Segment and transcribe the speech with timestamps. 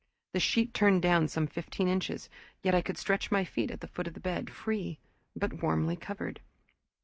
[0.33, 2.27] The sheet turned down some fifteen inches,
[2.63, 4.97] yet I could stretch my feet at the foot of the bed free
[5.35, 6.39] but warmly covered.